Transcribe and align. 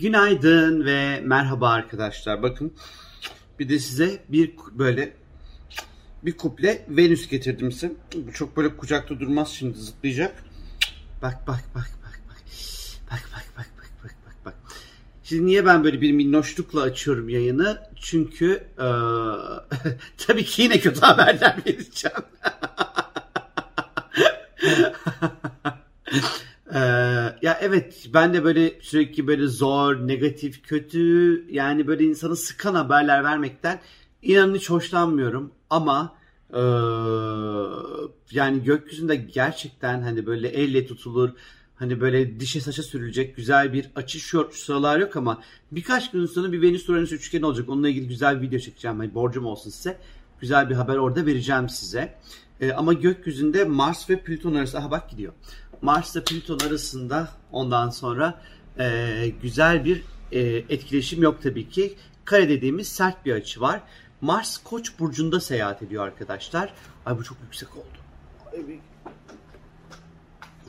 Günaydın 0.00 0.84
ve 0.84 1.20
merhaba 1.20 1.70
arkadaşlar. 1.70 2.42
Bakın 2.42 2.72
bir 3.58 3.68
de 3.68 3.78
size 3.78 4.22
bir 4.28 4.52
böyle 4.72 5.12
bir 6.22 6.36
kuple 6.36 6.86
Venüs 6.88 7.28
getirdim 7.28 7.72
size. 7.72 7.92
Bu 8.26 8.32
çok 8.32 8.56
böyle 8.56 8.76
kucakta 8.76 9.20
durmaz 9.20 9.48
şimdi 9.48 9.78
zıplayacak. 9.78 10.44
Bak 11.22 11.46
bak 11.46 11.64
bak 11.74 11.90
bak 12.04 12.20
bak. 12.28 12.42
Bak 13.10 13.22
bak 13.32 13.44
bak 13.56 13.66
bak 13.78 13.90
bak 14.04 14.14
bak 14.26 14.34
bak. 14.44 14.54
Şimdi 15.24 15.46
niye 15.46 15.66
ben 15.66 15.84
böyle 15.84 16.00
bir 16.00 16.12
minnoşlukla 16.12 16.82
açıyorum 16.82 17.28
yayını? 17.28 17.82
Çünkü 17.96 18.64
eee, 18.78 18.86
tabii 20.26 20.44
ki 20.44 20.62
yine 20.62 20.80
kötü 20.80 21.00
haberler 21.00 21.56
vereceğim. 21.66 22.24
Ya 27.42 27.58
evet 27.60 28.08
ben 28.14 28.34
de 28.34 28.44
böyle 28.44 28.80
sürekli 28.80 29.26
böyle 29.26 29.46
zor, 29.46 30.08
negatif, 30.08 30.62
kötü 30.62 31.46
yani 31.50 31.86
böyle 31.86 32.04
insanı 32.04 32.36
sıkan 32.36 32.74
haberler 32.74 33.24
vermekten 33.24 33.80
inanın 34.22 34.54
hiç 34.54 34.70
hoşlanmıyorum. 34.70 35.52
Ama 35.70 36.20
ee, 36.54 36.60
yani 38.30 38.62
gökyüzünde 38.64 39.16
gerçekten 39.16 40.02
hani 40.02 40.26
böyle 40.26 40.48
elle 40.48 40.86
tutulur 40.86 41.30
hani 41.76 42.00
böyle 42.00 42.40
dişe 42.40 42.60
saça 42.60 42.82
sürülecek 42.82 43.36
güzel 43.36 43.72
bir 43.72 43.90
açış 43.96 44.34
yok 44.34 44.54
sıralar 44.54 44.98
yok 44.98 45.16
ama 45.16 45.42
birkaç 45.72 46.10
gün 46.10 46.26
sonra 46.26 46.52
bir 46.52 46.62
Venüs 46.62 46.88
Uranüs 46.88 47.12
üçgeni 47.12 47.46
olacak. 47.46 47.68
Onunla 47.68 47.88
ilgili 47.88 48.08
güzel 48.08 48.42
bir 48.42 48.46
video 48.46 48.58
çekeceğim. 48.58 48.98
Hani 48.98 49.14
borcum 49.14 49.46
olsun 49.46 49.70
size. 49.70 49.98
Güzel 50.40 50.70
bir 50.70 50.74
haber 50.74 50.96
orada 50.96 51.26
vereceğim 51.26 51.68
size. 51.68 52.14
Ee, 52.60 52.72
ama 52.72 52.92
gökyüzünde 52.92 53.64
Mars 53.64 54.10
ve 54.10 54.20
Plüton 54.20 54.54
arası 54.54 54.78
aha 54.78 54.90
bak 54.90 55.10
gidiyor. 55.10 55.32
Mars 55.82 56.16
ile 56.16 56.24
Plüton 56.24 56.58
arasında 56.58 57.28
ondan 57.52 57.90
sonra 57.90 58.42
e, 58.78 59.32
güzel 59.42 59.84
bir 59.84 60.02
e, 60.32 60.40
etkileşim 60.68 61.22
yok 61.22 61.42
tabii 61.42 61.68
ki. 61.68 61.94
Kare 62.24 62.48
dediğimiz 62.48 62.88
sert 62.88 63.26
bir 63.26 63.32
açı 63.32 63.60
var. 63.60 63.80
Mars 64.20 64.58
Koç 64.58 64.98
burcunda 64.98 65.40
seyahat 65.40 65.82
ediyor 65.82 66.06
arkadaşlar. 66.06 66.74
Ay 67.06 67.18
bu 67.18 67.24
çok 67.24 67.36
yüksek 67.42 67.76
oldu. 67.76 67.98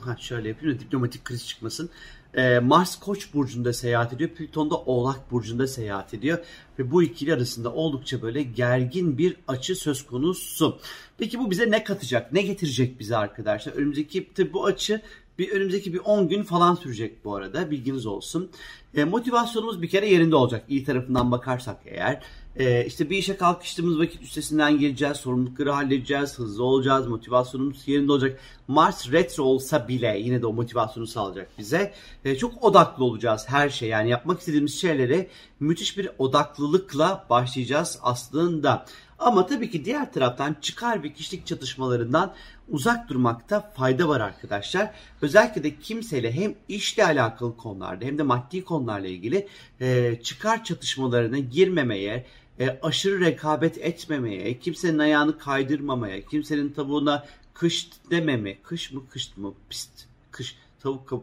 Ha, 0.00 0.16
şöyle 0.18 0.48
yapayım 0.48 0.76
da 0.76 0.80
diplomatik 0.80 1.24
kriz 1.24 1.46
çıkmasın. 1.46 1.90
Ee, 2.36 2.58
Mars 2.58 2.98
Koç 2.98 3.34
burcunda 3.34 3.72
seyahat 3.72 4.12
ediyor. 4.12 4.30
Plüton 4.30 4.70
da 4.70 4.76
Oğlak 4.76 5.30
burcunda 5.30 5.66
seyahat 5.66 6.14
ediyor. 6.14 6.38
Ve 6.78 6.90
bu 6.90 7.02
ikili 7.02 7.34
arasında 7.34 7.72
oldukça 7.72 8.22
böyle 8.22 8.42
gergin 8.42 9.18
bir 9.18 9.36
açı 9.48 9.76
söz 9.76 10.06
konusu. 10.06 10.78
Peki 11.18 11.38
bu 11.38 11.50
bize 11.50 11.70
ne 11.70 11.84
katacak? 11.84 12.32
Ne 12.32 12.42
getirecek 12.42 13.00
bize 13.00 13.16
arkadaşlar? 13.16 13.72
Önümüzdeki 13.72 14.34
tabii 14.34 14.52
bu 14.52 14.64
açı 14.64 15.00
bir 15.38 15.50
önümüzdeki 15.50 15.94
bir 15.94 15.98
10 15.98 16.28
gün 16.28 16.42
falan 16.42 16.74
sürecek 16.74 17.24
bu 17.24 17.34
arada. 17.34 17.70
Bilginiz 17.70 18.06
olsun. 18.06 18.50
E, 18.94 19.04
motivasyonumuz 19.04 19.82
bir 19.82 19.88
kere 19.88 20.08
yerinde 20.08 20.36
olacak. 20.36 20.64
İyi 20.68 20.84
tarafından 20.84 21.30
bakarsak 21.30 21.76
eğer. 21.84 22.22
E, 22.56 22.86
işte 22.86 23.10
bir 23.10 23.18
işe 23.18 23.36
kalkıştığımız 23.36 23.98
vakit 23.98 24.22
üstesinden 24.22 24.78
geleceğiz. 24.78 25.16
Sorumlulukları 25.16 25.70
halledeceğiz. 25.70 26.38
Hızlı 26.38 26.64
olacağız. 26.64 27.06
Motivasyonumuz 27.06 27.88
yerinde 27.88 28.12
olacak. 28.12 28.40
Mars 28.68 29.12
retro 29.12 29.42
olsa 29.42 29.88
bile 29.88 30.18
yine 30.18 30.42
de 30.42 30.46
o 30.46 30.52
motivasyonu 30.52 31.06
sağlayacak 31.06 31.48
bize. 31.58 31.94
E, 32.24 32.36
çok 32.36 32.64
odaklı 32.64 33.04
olacağız 33.04 33.44
her 33.48 33.68
şey. 33.68 33.88
Yani 33.88 34.10
yapmak 34.10 34.40
istediğimiz 34.40 34.80
şeylere 34.80 35.28
müthiş 35.60 35.98
bir 35.98 36.08
odaklılıkla 36.18 37.26
başlayacağız 37.30 37.98
aslında. 38.02 38.86
Ama 39.18 39.46
tabii 39.46 39.70
ki 39.70 39.84
diğer 39.84 40.12
taraftan 40.12 40.56
çıkar 40.60 41.02
ve 41.02 41.12
kişilik 41.12 41.46
çatışmalarından 41.46 42.34
uzak 42.68 43.08
durmakta 43.08 43.72
fayda 43.76 44.08
var 44.08 44.20
arkadaşlar. 44.20 44.90
Özellikle 45.22 45.62
de 45.62 45.78
kimseyle 45.78 46.32
hem 46.32 46.54
işle 46.68 47.04
alakalı 47.04 47.56
konularda 47.56 48.04
hem 48.04 48.18
de 48.18 48.22
maddi 48.22 48.64
konularla 48.64 49.06
ilgili 49.08 49.48
e, 49.80 50.18
çıkar 50.22 50.64
çatışmalarına 50.64 51.38
girmemeye, 51.38 52.26
e, 52.62 52.78
aşırı 52.82 53.20
rekabet 53.20 53.78
etmemeye, 53.78 54.58
kimsenin 54.58 54.98
ayağını 54.98 55.38
kaydırmamaya, 55.38 56.22
kimsenin 56.26 56.68
tavuğuna 56.68 57.26
kış 57.54 57.90
dememe, 58.10 58.62
kış 58.62 58.92
mı 58.92 59.02
kış 59.10 59.36
mı? 59.36 59.54
Pist, 59.70 59.90
kış. 60.30 60.56
Tavuk 60.82 61.08
kap- 61.08 61.22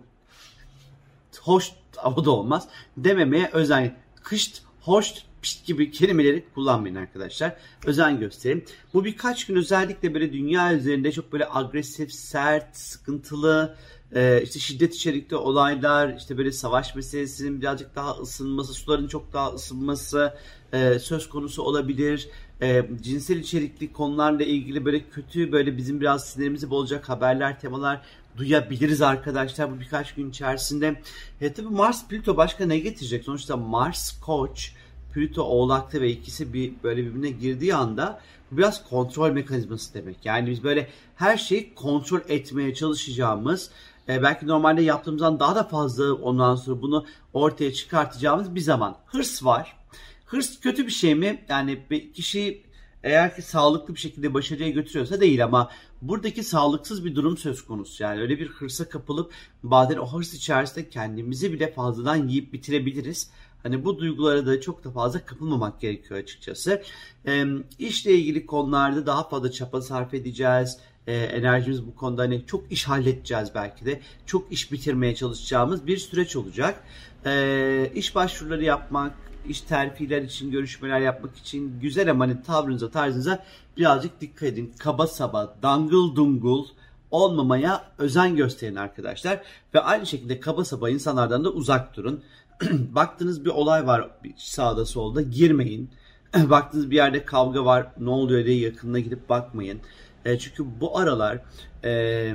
hoş 1.41 1.71
o 2.15 2.25
da 2.25 2.31
olmaz. 2.31 2.67
Dememeye 2.97 3.49
özen. 3.53 3.97
Kışt 4.23 4.61
hoş 4.81 5.13
pişt 5.41 5.65
gibi 5.65 5.91
kelimeleri 5.91 6.45
kullanmayın 6.55 6.95
arkadaşlar. 6.95 7.55
Özen 7.85 8.19
gösterin. 8.19 8.65
Bu 8.93 9.05
birkaç 9.05 9.45
gün 9.45 9.55
özellikle 9.55 10.13
böyle 10.13 10.33
dünya 10.33 10.73
üzerinde 10.73 11.11
çok 11.11 11.33
böyle 11.33 11.47
agresif, 11.51 12.13
sert, 12.13 12.77
sıkıntılı, 12.77 13.77
e, 14.15 14.41
işte 14.43 14.59
şiddet 14.59 14.95
içerikli 14.95 15.35
olaylar, 15.35 16.15
işte 16.17 16.37
böyle 16.37 16.51
savaş 16.51 16.95
meselesinin 16.95 17.61
birazcık 17.61 17.95
daha 17.95 18.11
ısınması, 18.11 18.73
suların 18.73 19.07
çok 19.07 19.33
daha 19.33 19.49
ısınması 19.53 20.33
e, 20.73 20.99
söz 20.99 21.29
konusu 21.29 21.63
olabilir. 21.63 22.29
E, 22.61 22.85
cinsel 23.01 23.37
içerikli 23.37 23.93
konularla 23.93 24.43
ilgili 24.43 24.85
böyle 24.85 25.09
kötü 25.09 25.51
böyle 25.51 25.77
bizim 25.77 26.01
biraz 26.01 26.25
sinirimizi 26.25 26.69
bozacak 26.69 27.09
haberler, 27.09 27.59
temalar 27.59 28.01
duyabiliriz 28.37 29.01
arkadaşlar 29.01 29.71
bu 29.71 29.79
birkaç 29.79 30.15
gün 30.15 30.29
içerisinde. 30.29 31.01
E, 31.41 31.53
tabii 31.53 31.67
Mars 31.67 32.07
Plüto 32.07 32.37
başka 32.37 32.65
ne 32.65 32.79
getirecek? 32.79 33.23
Sonuçta 33.23 33.57
Mars 33.57 34.19
Koç, 34.19 34.73
Plüto 35.13 35.43
Oğlak'ta 35.43 36.01
ve 36.01 36.09
ikisi 36.09 36.53
bir 36.53 36.73
böyle 36.83 37.05
birbirine 37.05 37.29
girdiği 37.29 37.75
anda 37.75 38.21
biraz 38.51 38.89
kontrol 38.89 39.31
mekanizması 39.31 39.93
demek. 39.93 40.25
Yani 40.25 40.49
biz 40.49 40.63
böyle 40.63 40.89
her 41.15 41.37
şeyi 41.37 41.73
kontrol 41.75 42.19
etmeye 42.27 42.73
çalışacağımız 42.73 43.69
e, 44.09 44.23
belki 44.23 44.47
normalde 44.47 44.81
yaptığımızdan 44.81 45.39
daha 45.39 45.55
da 45.55 45.63
fazla 45.63 46.13
ondan 46.13 46.55
sonra 46.55 46.81
bunu 46.81 47.05
ortaya 47.33 47.73
çıkartacağımız 47.73 48.55
bir 48.55 48.59
zaman. 48.59 48.97
Hırs 49.05 49.45
var. 49.45 49.77
Hırs 50.25 50.59
kötü 50.59 50.85
bir 50.85 50.91
şey 50.91 51.15
mi? 51.15 51.45
Yani 51.49 51.79
bir 51.89 52.13
kişi 52.13 52.63
eğer 53.03 53.35
ki 53.35 53.41
sağlıklı 53.41 53.95
bir 53.95 53.99
şekilde 53.99 54.33
başarıya 54.33 54.69
götürüyorsa 54.69 55.21
değil 55.21 55.43
ama 55.43 55.69
buradaki 56.01 56.43
sağlıksız 56.43 57.05
bir 57.05 57.15
durum 57.15 57.37
söz 57.37 57.65
konusu. 57.65 58.03
Yani 58.03 58.21
öyle 58.21 58.39
bir 58.39 58.47
hırsa 58.47 58.89
kapılıp 58.89 59.31
bazen 59.63 59.97
o 59.97 60.13
hırs 60.13 60.33
içerisinde 60.33 60.89
kendimizi 60.89 61.53
bile 61.53 61.73
fazladan 61.73 62.27
yiyip 62.27 62.53
bitirebiliriz. 62.53 63.31
Hani 63.63 63.85
bu 63.85 63.99
duygulara 63.99 64.45
da 64.45 64.61
çok 64.61 64.83
da 64.83 64.91
fazla 64.91 65.25
kapılmamak 65.25 65.81
gerekiyor 65.81 66.19
açıkçası. 66.19 66.83
Ee, 67.27 67.45
işle 67.79 68.13
ilgili 68.13 68.45
konularda 68.45 69.05
daha 69.05 69.29
fazla 69.29 69.51
çaba 69.51 69.81
sarf 69.81 70.13
edeceğiz. 70.13 70.77
Ee, 71.09 71.13
enerjimiz 71.13 71.87
bu 71.87 71.95
konuda 71.95 72.21
hani 72.21 72.45
çok 72.45 72.71
iş 72.71 72.85
halledeceğiz 72.85 73.49
belki 73.55 73.85
de. 73.85 73.99
Çok 74.25 74.51
iş 74.51 74.71
bitirmeye 74.71 75.15
çalışacağımız 75.15 75.87
bir 75.87 75.97
süreç 75.97 76.35
olacak. 76.35 76.83
Ee, 77.25 77.91
iş 77.95 78.15
başvuruları 78.15 78.63
yapmak, 78.63 79.13
iş 79.47 79.61
terfiler 79.61 80.21
için, 80.21 80.51
görüşmeler 80.51 80.99
yapmak 80.99 81.37
için 81.37 81.79
güzel 81.81 82.11
ama 82.11 82.25
hani 82.25 82.43
tavrınıza, 82.43 82.91
tarzınıza 82.91 83.45
birazcık 83.77 84.21
dikkat 84.21 84.43
edin. 84.43 84.73
Kaba 84.79 85.07
saba, 85.07 85.55
dangıl 85.61 86.15
dungul 86.15 86.65
olmamaya 87.11 87.83
özen 87.97 88.35
gösterin 88.35 88.75
arkadaşlar. 88.75 89.41
Ve 89.73 89.79
aynı 89.79 90.05
şekilde 90.05 90.39
kaba 90.39 90.65
saba 90.65 90.89
insanlardan 90.89 91.43
da 91.43 91.49
uzak 91.49 91.95
durun. 91.95 92.23
Baktığınız 92.71 93.45
bir 93.45 93.49
olay 93.49 93.87
var 93.87 94.09
sağda 94.37 94.85
solda 94.85 95.21
girmeyin. 95.21 95.89
Baktığınız 96.49 96.91
bir 96.91 96.95
yerde 96.95 97.25
kavga 97.25 97.65
var 97.65 97.87
ne 97.99 98.09
oluyor 98.09 98.45
diye 98.45 98.59
yakınına 98.59 98.99
gidip 98.99 99.29
bakmayın. 99.29 99.79
E, 100.25 100.39
çünkü 100.39 100.65
bu 100.81 100.97
aralar 100.97 101.39
e, 101.83 102.33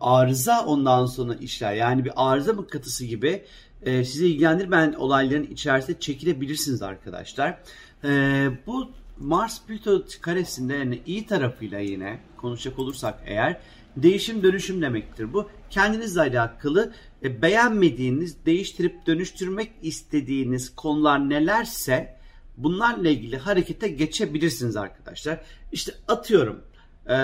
arıza 0.00 0.66
ondan 0.66 1.06
sonra 1.06 1.34
işler 1.34 1.74
yani 1.74 2.04
bir 2.04 2.12
arıza 2.16 2.52
mıknatısı 2.52 3.04
gibi 3.04 3.44
e, 3.82 4.04
sizi 4.04 4.26
ilgilendirmeyen 4.26 4.92
olayların 4.92 5.44
içerisinde 5.44 6.00
çekilebilirsiniz 6.00 6.82
arkadaşlar. 6.82 7.58
E, 8.04 8.10
bu 8.66 8.90
Mars 9.18 9.62
Plüto 9.66 10.04
karesinde 10.20 10.74
yani 10.74 11.00
iyi 11.06 11.26
tarafıyla 11.26 11.78
yine 11.78 12.18
konuşacak 12.36 12.78
olursak 12.78 13.22
eğer 13.26 13.60
değişim 13.96 14.42
dönüşüm 14.42 14.82
demektir 14.82 15.32
bu. 15.32 15.50
Kendinizle 15.70 16.20
alakalı 16.20 16.92
e, 17.22 17.42
beğenmediğiniz, 17.42 18.46
değiştirip 18.46 19.06
dönüştürmek 19.06 19.72
istediğiniz 19.82 20.74
konular 20.74 21.30
nelerse 21.30 22.17
bunlarla 22.58 23.08
ilgili 23.08 23.38
harekete 23.38 23.88
geçebilirsiniz 23.88 24.76
arkadaşlar. 24.76 25.40
İşte 25.72 25.92
atıyorum 26.08 26.60
e, 27.10 27.18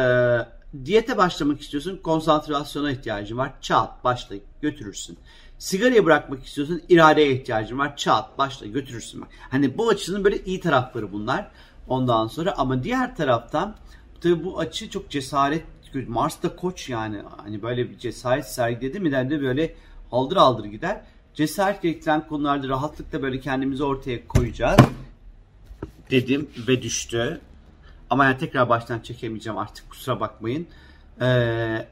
diyete 0.84 1.16
başlamak 1.16 1.60
istiyorsun 1.60 2.00
konsantrasyona 2.02 2.90
ihtiyacın 2.90 3.38
var 3.38 3.52
çat 3.60 4.04
başla 4.04 4.36
götürürsün. 4.62 5.18
Sigarayı 5.58 6.04
bırakmak 6.04 6.46
istiyorsun 6.46 6.82
iradeye 6.88 7.32
ihtiyacın 7.32 7.78
var 7.78 7.96
çat 7.96 8.38
başla 8.38 8.66
götürürsün. 8.66 9.20
Bak. 9.20 9.28
Hani 9.50 9.78
bu 9.78 9.88
açının 9.88 10.24
böyle 10.24 10.44
iyi 10.44 10.60
tarafları 10.60 11.12
bunlar 11.12 11.50
ondan 11.88 12.26
sonra 12.26 12.54
ama 12.56 12.82
diğer 12.82 13.16
taraftan 13.16 13.76
tabii 14.20 14.44
bu 14.44 14.58
açı 14.58 14.90
çok 14.90 15.10
cesaret 15.10 15.64
Mars'ta 16.08 16.56
koç 16.56 16.88
yani 16.88 17.22
hani 17.36 17.62
böyle 17.62 17.90
bir 17.90 17.98
cesaret 17.98 18.46
sergiledi 18.46 19.00
mi 19.00 19.12
de 19.12 19.42
böyle 19.42 19.74
haldır 20.10 20.36
haldır 20.36 20.64
gider. 20.64 21.00
Cesaret 21.34 21.82
gerektiren 21.82 22.28
konularda 22.28 22.68
rahatlıkla 22.68 23.22
böyle 23.22 23.40
kendimizi 23.40 23.84
ortaya 23.84 24.28
koyacağız 24.28 24.80
dedim 26.10 26.50
ve 26.68 26.82
düştü. 26.82 27.40
Ama 28.10 28.24
yani 28.24 28.38
tekrar 28.38 28.68
baştan 28.68 29.00
çekemeyeceğim 29.00 29.58
artık 29.58 29.90
kusura 29.90 30.20
bakmayın. 30.20 30.66
Ee, 31.20 31.86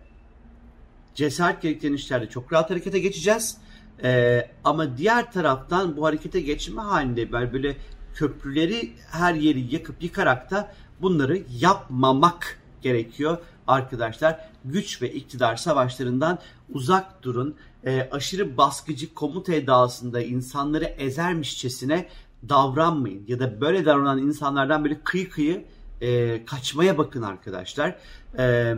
cesaret 1.15 1.63
gerektiren 1.63 1.93
işlerde 1.93 2.29
çok 2.29 2.53
rahat 2.53 2.71
harekete 2.71 2.99
geçeceğiz. 2.99 3.59
Ee, 4.03 4.51
ama 4.65 4.99
diğer 4.99 5.33
taraftan 5.33 5.97
bu 5.97 6.07
harekete 6.07 6.41
geçme 6.41 6.83
halinde 6.83 7.33
böyle, 7.33 7.77
köprüleri 8.15 8.93
her 9.11 9.35
yeri 9.35 9.75
yakıp 9.75 10.03
yıkarak 10.03 10.51
da 10.51 10.75
bunları 11.01 11.43
yapmamak 11.59 12.59
gerekiyor 12.83 13.39
arkadaşlar. 13.67 14.49
Güç 14.65 15.03
ve 15.03 15.13
iktidar 15.13 15.57
savaşlarından 15.57 16.39
uzak 16.73 17.23
durun. 17.23 17.57
E, 17.85 18.09
aşırı 18.13 18.57
baskıcı 18.57 19.15
komuta 19.15 19.55
edasında 19.55 20.23
insanları 20.23 20.85
ezermişçesine 20.85 22.09
davranmayın. 22.49 23.25
Ya 23.29 23.41
da 23.41 23.61
böyle 23.61 23.85
davranan 23.85 24.19
insanlardan 24.19 24.85
böyle 24.85 25.01
kıyı 25.05 25.31
kıyı 25.31 25.65
e, 26.01 26.45
kaçmaya 26.45 26.99
bakın 26.99 27.23
arkadaşlar. 27.23 27.97
E, 28.39 28.75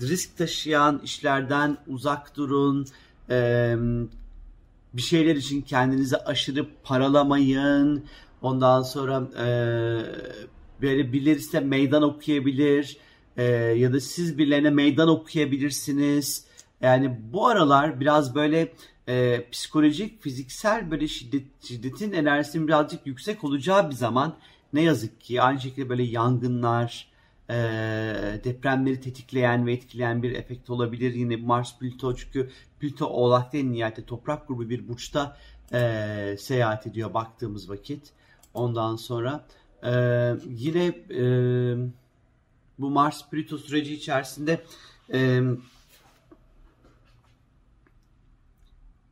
risk 0.00 0.36
taşıyan 0.38 1.00
işlerden 1.04 1.76
uzak 1.86 2.36
durun. 2.36 2.86
E, 3.30 3.76
bir 4.92 5.02
şeyler 5.02 5.36
için 5.36 5.62
kendinizi 5.62 6.16
aşırı 6.16 6.66
paralamayın. 6.82 8.04
Ondan 8.42 8.82
sonra 8.82 9.22
e, 9.38 9.46
böyle 10.82 11.12
birileri 11.12 11.40
size 11.40 11.60
meydan 11.60 12.02
okuyabilir 12.02 12.96
e, 13.36 13.44
ya 13.52 13.92
da 13.92 14.00
siz 14.00 14.38
birilerine 14.38 14.70
meydan 14.70 15.08
okuyabilirsiniz. 15.08 16.44
Yani 16.80 17.20
bu 17.32 17.46
aralar 17.46 18.00
biraz 18.00 18.34
böyle 18.34 18.72
e, 19.08 19.46
psikolojik, 19.50 20.22
fiziksel 20.22 20.90
böyle 20.90 21.08
şiddet, 21.08 21.44
şiddetin 21.62 22.12
enerjisinin 22.12 22.68
birazcık 22.68 23.06
yüksek 23.06 23.44
olacağı 23.44 23.90
bir 23.90 23.94
zaman 23.94 24.36
ne 24.72 24.82
yazık 24.82 25.20
ki 25.20 25.42
aynı 25.42 25.60
şekilde 25.60 25.88
böyle 25.88 26.02
yangınlar, 26.02 27.08
e, 27.50 27.54
depremleri 28.44 29.00
tetikleyen 29.00 29.66
ve 29.66 29.72
etkileyen 29.72 30.22
bir 30.22 30.32
efekt 30.32 30.70
olabilir. 30.70 31.14
Yine 31.14 31.36
Mars 31.36 31.78
Plüto 31.78 32.16
çünkü 32.16 32.50
Plüto 32.80 33.06
Oğlak'ta 33.06 33.58
en 33.58 33.72
nihayette 33.72 34.04
toprak 34.04 34.48
grubu 34.48 34.70
bir 34.70 34.88
burçta 34.88 35.36
e, 35.72 36.36
seyahat 36.38 36.86
ediyor 36.86 37.14
baktığımız 37.14 37.70
vakit. 37.70 38.12
Ondan 38.54 38.96
sonra 38.96 39.46
e, 39.82 39.92
yine 40.48 40.86
e, 41.10 41.22
bu 42.78 42.90
Mars 42.90 43.30
Plüto 43.30 43.58
süreci 43.58 43.94
içerisinde 43.94 44.64
e, 45.12 45.40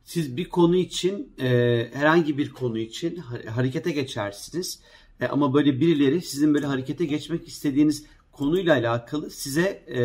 siz 0.03 0.37
bir 0.37 0.49
konu 0.49 0.75
için 0.75 1.33
e, 1.39 1.89
herhangi 1.93 2.37
bir 2.37 2.49
konu 2.49 2.77
için 2.77 3.15
harekete 3.55 3.91
geçersiniz. 3.91 4.79
E, 5.21 5.27
ama 5.27 5.53
böyle 5.53 5.79
birileri 5.79 6.21
sizin 6.21 6.53
böyle 6.53 6.65
harekete 6.65 7.05
geçmek 7.05 7.47
istediğiniz 7.47 8.05
konuyla 8.31 8.73
alakalı 8.73 9.29
size 9.29 9.83
e, 9.95 10.01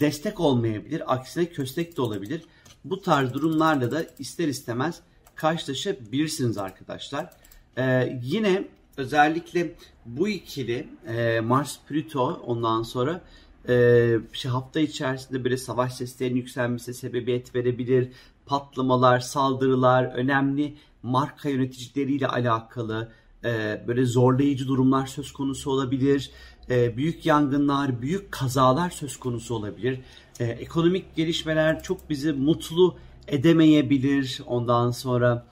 destek 0.00 0.40
olmayabilir. 0.40 1.14
Aksine 1.14 1.46
köstek 1.46 1.96
de 1.96 2.02
olabilir. 2.02 2.42
Bu 2.84 3.02
tarz 3.02 3.34
durumlarla 3.34 3.90
da 3.90 4.06
ister 4.18 4.48
istemez 4.48 5.00
karşılaşabilirsiniz 5.34 6.58
arkadaşlar. 6.58 7.30
E, 7.76 8.18
yine 8.22 8.68
özellikle 8.96 9.74
bu 10.06 10.28
ikili 10.28 10.88
e, 11.06 11.40
Mars 11.40 11.78
Plüto 11.88 12.42
ondan 12.46 12.82
sonra 12.82 13.20
e, 13.68 14.16
şey, 14.32 14.50
hafta 14.50 14.80
içerisinde 14.80 15.44
böyle 15.44 15.56
savaş 15.56 15.94
seslerinin 15.94 16.36
yükselmesi 16.36 16.94
sebebiyet 16.94 17.54
verebilir. 17.54 18.08
Patlamalar, 18.46 19.20
saldırılar, 19.20 20.04
önemli 20.04 20.74
marka 21.02 21.48
yöneticileriyle 21.48 22.26
alakalı 22.26 23.12
e, 23.44 23.84
böyle 23.88 24.04
zorlayıcı 24.04 24.68
durumlar 24.68 25.06
söz 25.06 25.32
konusu 25.32 25.70
olabilir. 25.70 26.30
E, 26.70 26.96
büyük 26.96 27.26
yangınlar, 27.26 28.02
büyük 28.02 28.32
kazalar 28.32 28.90
söz 28.90 29.16
konusu 29.16 29.54
olabilir. 29.54 30.00
E, 30.40 30.44
ekonomik 30.44 31.16
gelişmeler 31.16 31.82
çok 31.82 32.10
bizi 32.10 32.32
mutlu 32.32 32.96
edemeyebilir. 33.28 34.40
Ondan 34.46 34.90
sonra 34.90 35.46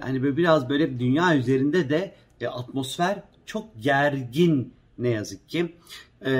hani 0.00 0.22
böyle 0.22 0.36
biraz 0.36 0.68
böyle 0.68 1.00
dünya 1.00 1.36
üzerinde 1.36 1.90
de 1.90 2.14
atmosfer 2.48 3.22
çok 3.46 3.64
gergin 3.80 4.74
ne 4.98 5.08
yazık 5.08 5.48
ki. 5.48 5.76
E, 6.26 6.32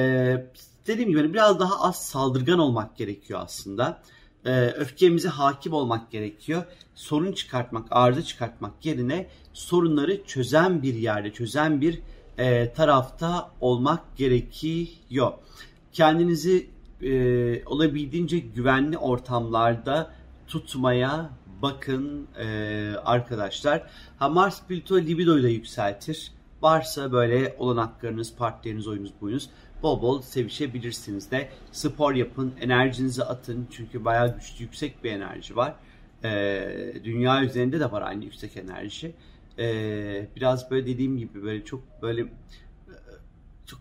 dediğim 0.86 1.10
gibi 1.10 1.20
hani 1.20 1.34
biraz 1.34 1.60
daha 1.60 1.82
az 1.82 2.04
saldırgan 2.06 2.58
olmak 2.58 2.96
gerekiyor 2.96 3.40
aslında. 3.42 4.02
E, 4.44 4.66
öfkemize 4.66 5.28
hakim 5.28 5.72
olmak 5.72 6.10
gerekiyor. 6.10 6.64
Sorun 6.94 7.32
çıkartmak, 7.32 7.86
arıza 7.90 8.22
çıkartmak 8.22 8.86
yerine 8.86 9.28
sorunları 9.52 10.24
çözen 10.24 10.82
bir 10.82 10.94
yerde, 10.94 11.32
çözen 11.32 11.80
bir 11.80 12.02
e, 12.38 12.72
tarafta 12.72 13.50
olmak 13.60 14.16
gerekiyor. 14.16 15.32
Kendinizi 15.92 16.70
e, 17.02 17.64
olabildiğince 17.64 18.38
güvenli 18.38 18.98
ortamlarda 18.98 20.10
tutmaya 20.46 21.30
bakın 21.62 22.28
e, 22.38 22.46
arkadaşlar. 23.04 23.82
Ha 24.18 24.28
Mars 24.28 24.62
Plüto 24.66 24.98
libidoyu 24.98 25.42
da 25.42 25.48
yükseltir. 25.48 26.32
Varsa 26.62 27.12
böyle 27.12 27.56
olanaklarınız, 27.58 28.36
partileriniz, 28.36 28.88
oyunuz, 28.88 29.12
buyunuz 29.20 29.50
bol 29.82 30.02
bol 30.02 30.22
sevişebilirsiniz 30.22 31.30
de. 31.30 31.48
Spor 31.72 32.14
yapın, 32.14 32.54
enerjinizi 32.60 33.24
atın. 33.24 33.68
Çünkü 33.70 34.04
bayağı 34.04 34.34
güçlü, 34.34 34.64
yüksek 34.64 35.04
bir 35.04 35.10
enerji 35.10 35.56
var. 35.56 35.74
E, 36.24 37.00
dünya 37.04 37.44
üzerinde 37.44 37.80
de 37.80 37.92
var 37.92 38.02
aynı 38.02 38.24
yüksek 38.24 38.56
enerji. 38.56 39.14
E, 39.58 40.28
biraz 40.36 40.70
böyle 40.70 40.86
dediğim 40.86 41.18
gibi 41.18 41.42
böyle 41.42 41.64
çok 41.64 42.02
böyle 42.02 42.26
çok 43.66 43.80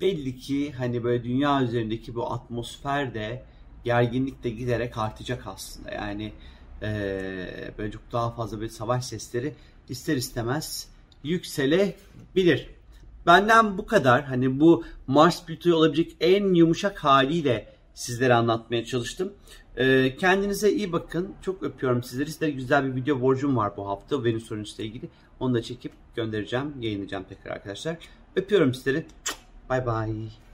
belli 0.00 0.36
ki 0.36 0.72
hani 0.72 1.04
böyle 1.04 1.24
dünya 1.24 1.62
üzerindeki 1.62 2.14
bu 2.14 2.32
atmosfer 2.32 3.14
de 3.14 3.42
gerginlik 3.84 4.44
de 4.44 4.50
giderek 4.50 4.98
artacak 4.98 5.46
aslında. 5.46 5.90
Yani 5.90 6.32
e, 6.82 6.88
böyle 7.78 7.92
çok 7.92 8.12
daha 8.12 8.30
fazla 8.30 8.60
bir 8.60 8.68
savaş 8.68 9.04
sesleri 9.04 9.54
ister 9.88 10.16
istemez 10.16 10.95
yükselebilir. 11.26 12.68
Benden 13.26 13.78
bu 13.78 13.86
kadar. 13.86 14.24
Hani 14.24 14.60
bu 14.60 14.84
Mars 15.06 15.44
Plüto'yu 15.44 15.74
olabilecek 15.74 16.16
en 16.20 16.54
yumuşak 16.54 17.04
haliyle 17.04 17.76
sizlere 17.94 18.34
anlatmaya 18.34 18.84
çalıştım. 18.84 19.32
Ee, 19.76 20.16
kendinize 20.18 20.72
iyi 20.72 20.92
bakın. 20.92 21.34
Çok 21.42 21.62
öpüyorum 21.62 22.02
sizleri. 22.02 22.30
Sizlere 22.30 22.50
güzel 22.50 22.86
bir 22.86 23.02
video 23.02 23.20
borcum 23.20 23.56
var 23.56 23.76
bu 23.76 23.88
hafta 23.88 24.24
Venüs 24.24 24.50
ile 24.50 24.84
ilgili. 24.84 25.08
Onu 25.40 25.54
da 25.54 25.62
çekip 25.62 25.92
göndereceğim, 26.16 26.74
yayınlayacağım 26.80 27.24
tekrar 27.24 27.50
arkadaşlar. 27.50 27.96
Öpüyorum 28.36 28.74
sizleri. 28.74 29.06
Bye 29.70 29.86
bye. 29.86 30.45